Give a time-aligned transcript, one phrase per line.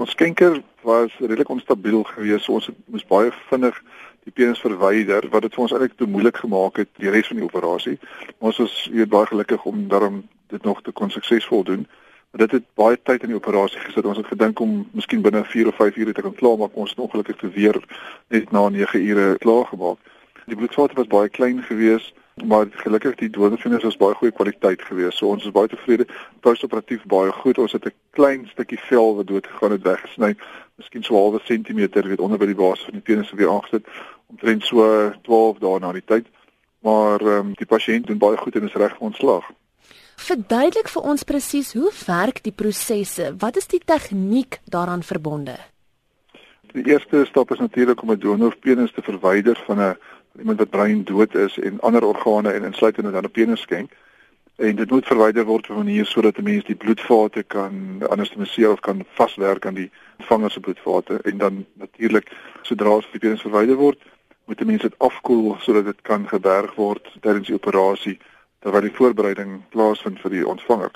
[0.00, 2.44] Ons skenker was redelik onstabiel geweest.
[2.44, 3.76] So ons het moes baie vinnig
[4.24, 7.36] die penis verwyder wat dit vir ons eintlik te moeilik gemaak het die res van
[7.36, 7.98] die operasie.
[8.38, 10.22] Ons was weet baie gelukkig om daarom
[10.54, 11.84] dit nog te kon suksesvol doen.
[12.30, 14.08] Maar dit het baie tyd in die operasie gesit.
[14.08, 16.80] Ons het gedink om miskien binne 4 of 5 ure te kan klaarmaak.
[16.80, 17.76] Ons het ongelukkig te weer
[18.32, 20.00] net na 9 ure klaar gemaak.
[20.46, 25.18] Die bloedvaten was baie klein geweest maar gelukkig die donorvenus was baie goeie kwaliteit geweest.
[25.18, 26.06] So ons is baie tevrede.
[26.40, 27.58] Postoperatief baie goed.
[27.58, 30.36] Ons het 'n klein stukkie vel wat dood gegaan het weggesny.
[30.76, 33.86] Miskien so 'n halwe sentimeter weet onder by die basis van die penis weer aangesit
[34.26, 36.26] omtrent so 12 dae na die tyd.
[36.80, 39.44] Maar ehm um, die pasiënt doen baie goed en is reg vir ontslag.
[40.16, 43.34] Verduidelik vir ons presies hoe werk die prosesse?
[43.38, 45.56] Wat is die tegniek daaraan verbonde?
[46.72, 49.96] Die eerste stap is natuurlik om 'n donorpenis te verwyder van 'n
[50.38, 53.92] iemand wat brein dood is en ander organe en insluitende dan 'n penis skenk.
[54.56, 58.70] En dit moet verwyder word op 'n manier sodat 'n mens die bloedvate kan anestesiseer
[58.72, 62.30] of kan vaswerk aan die ontvanger se bloedvate en dan natuurlik
[62.62, 63.98] sodra as die penis verwyder word,
[64.44, 68.18] moet 'n mens dit afkoel sodat dit kan geberg word tydens die operasie
[68.58, 70.90] terwyl die voorbereiding plaasvind vir die ontvanger.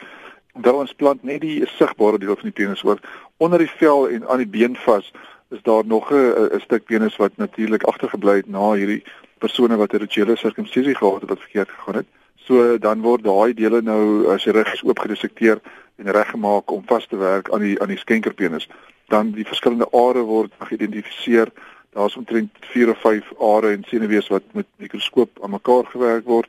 [0.53, 3.01] Onthou ons plant net die sigbare deel van die penis oor
[3.37, 5.13] onder die vel en aan die been vas
[5.51, 9.05] is daar nog 'n stuk penis wat natuurlik agtergebly het na hierdie
[9.39, 12.07] persone wat 'n rituele sirkumsisie gehad het wat verkeerd gegaan het.
[12.35, 15.61] So dan word daai dele nou as chirurgies oopgedissekteer
[15.97, 18.69] en reggemaak om vas te werk aan die aan die skenkerpenis.
[19.09, 21.49] Dan die verskillende are word geïdentifiseer.
[21.93, 26.49] Daar's omtrent 4 of 5 are en senuwees wat met mikroskoop aan mekaar gewerk word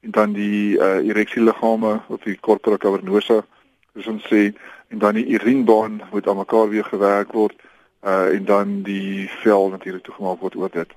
[0.00, 3.42] en dan die uh, ereksieliggame of die corpora cavernosa
[3.94, 4.52] soos ons sê
[4.88, 7.54] en dan die urinebaan moet aan mekaar weer gewerk word
[8.04, 10.94] uh, en dan die vel natuurlik toegemaak word oor dit.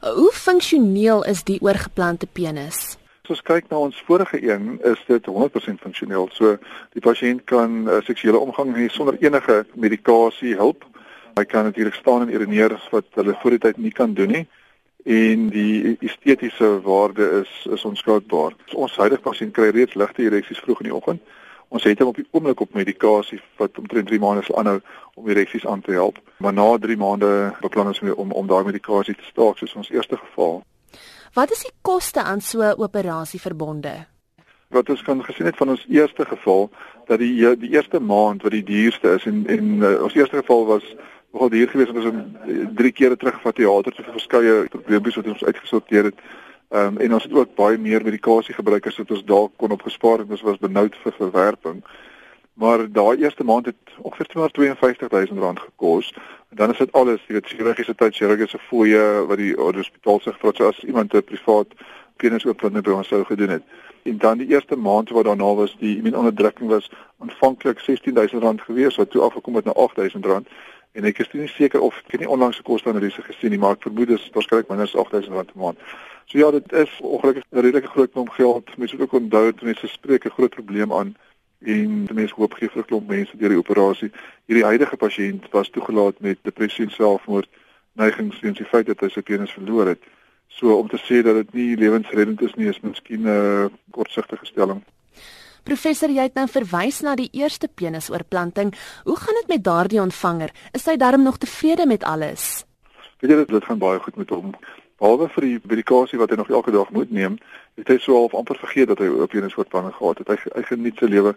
[0.00, 2.96] Hoe funksioneel is die oorgeplante penis?
[3.22, 6.30] As ons kyk na ons vorige een, is dit 100% funksioneel.
[6.32, 6.54] So
[6.96, 10.86] die pasiënt kan uh, seksuele omgang hê sonder enige medikasie hulp.
[11.36, 14.46] Hy kan natuurlik staan en urineer wat hulle voor die tyd nie kan doen nie
[15.04, 18.56] en die estetiese waarde is is onskatbaar.
[18.72, 21.20] Ons huidige pasiënt kry reeds ligte ereksies vroeg in die oggend
[21.70, 24.80] Ons het hom op die oomblik op medikasie wat omtrent 3 maande sal aanhou
[25.14, 26.18] om die reaksies aan te help.
[26.42, 27.28] Maar na 3 maande
[27.60, 30.62] beplan ons om om daai medikasie te staak soos ons eerste geval.
[31.38, 34.06] Wat is die koste aan so 'n operasie verbonde?
[34.68, 36.70] Wat ons kan gesien het van ons eerste geval
[37.06, 40.66] dat die die eerste maand wat die duurste is en en uh, ons eerste geval
[40.66, 40.94] was
[41.32, 46.04] nogal duur geweest ons het 3 kere teruggevat teater te verskeie probleme wat ons uitgesorteer
[46.04, 46.18] het.
[46.70, 49.72] Ehm um, en ons het ook baie meer medikasie gebruik as wat ons dalk kon
[49.74, 50.30] opgespaar het.
[50.30, 51.84] Ons was benoud vir verwerping.
[52.54, 56.14] Maar daai eerste maand het ongeveer 252000 rand gekos.
[56.50, 60.38] En dan is dit alles, jy weet, chirurgiese tyd, chirurgiese fooie wat die hospitaal sig
[60.38, 61.74] vir as iemand 'n privaat
[62.16, 63.62] penisoopwinding by ons sou gedoen het.
[64.02, 68.96] En dan die eerste maand wat daarna was, die immuunonderdrukking was aanvanklik 16000 rand gewees
[68.96, 70.48] wat toe afgekom het na 8000 rand.
[70.92, 73.82] En ek is nie seker of ek nie onlangs se koste-analise gesien nie, maar ek
[73.82, 75.78] vermoed dit is waarskynlik minder as 8000 rand per maand.
[76.30, 78.76] So ja, dit is ongelukkig 'n redelike groot klomp geld.
[78.76, 81.16] Mense moet ook onthou dat mense spreek 'n groot probleem aan
[81.58, 84.10] en die mense hoop gee vir 'n klomp mense deur die operasie.
[84.46, 87.48] Hierdie huidige pasiënt was toegelaat met depressie en selfmoord
[87.92, 90.02] neigings weens die feit dat hy sy penis verloor het.
[90.46, 94.46] So om te sê dat dit nie lewensreddend is nie, is miskien 'n uh, kortsigtige
[94.46, 94.84] stelling.
[95.62, 98.74] Professor, jy het nou verwys na die eerste penisoorplanting.
[99.04, 100.50] Hoe gaan dit met daardie ontvanger?
[100.72, 102.64] Is hy darm nog tevrede met alles?
[103.18, 104.54] Weet jy dit gaan baie goed met hom.
[105.00, 107.38] Behalwe vir die medikasie wat hy nog elke dag moet neem,
[107.80, 110.28] het hy so half amper vergeet dat hy op een soort planne gehad het.
[110.28, 111.32] Hy hy geniet sy lewe.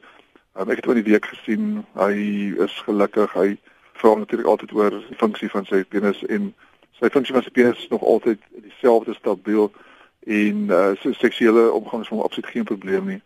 [0.60, 2.18] Um, ek het oor die week gesien, hy
[2.66, 3.32] is gelukkig.
[3.40, 3.56] Hy
[4.02, 6.52] vra natuurlik altyd oor die funksie van sy penis en
[7.00, 9.72] sy funksie van sy penis is nog altyd dieselfde stabiel
[10.28, 13.22] en uh, sy seksuele omgang is hom absoluut geen probleem nie.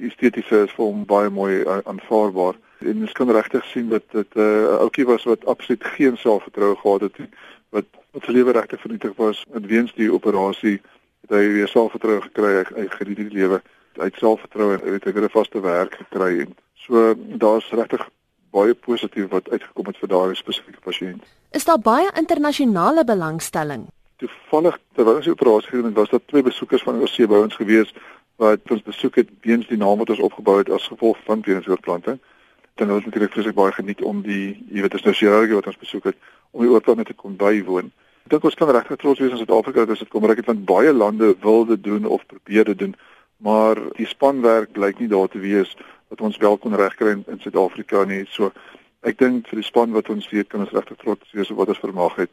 [0.00, 2.56] Die estetiese is vir hom baie mooi uh, aanvaarbaar.
[2.80, 6.80] En jy kan regtig sien dat dit 'n uh, ouetjie was wat absoluut geen selfvertroue
[6.80, 7.34] gehad het nie
[7.72, 9.44] wat wat sy lewe regtig vernietig was.
[9.56, 10.78] En weens die operasie
[11.24, 12.50] het hy weer selfvertroue gekry.
[12.76, 13.62] Hy geniet die lewe.
[13.96, 16.44] Hy het selfvertroue het hy weer 'n vaste werk gekry.
[16.44, 18.08] En so daar's regtig
[18.52, 21.24] baie positief wat uitgekom het vir daardie spesifieke pasiënt.
[21.50, 23.86] Is daar baie internasionale belangstelling?
[24.16, 27.56] Toevallig terwyl ons die operasie gedoen het was daar twee besoekers van oorsee by ons
[27.56, 27.94] gewees
[28.36, 32.20] wat ons besoek het weens die naam wat ons opgebou het as gevolg van penisoorplanting
[32.74, 35.66] dan het ons natuurlik vreeslik baie geniet om die jy weet as nou chirurgie wat
[35.66, 36.16] ons besoek het
[36.52, 37.90] om die oorplanting te kon bywoon.
[38.26, 40.66] Ek dink ons kan regtig trots wees in Suid-Afrika dat dit kom reg het want
[40.68, 42.94] baie lande wil dit doen of probeer dit doen,
[43.42, 45.74] maar die spanwerk blyk nie daar te wees
[46.12, 48.22] wat ons wel kon regkry in Suid-Afrika nie.
[48.30, 48.52] So
[49.02, 51.74] ek dink vir die span wat ons weet kan ons regtig trots wees op wat
[51.74, 52.32] ons vermag het.